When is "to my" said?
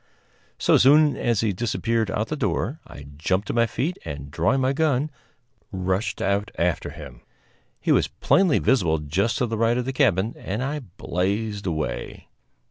3.49-3.67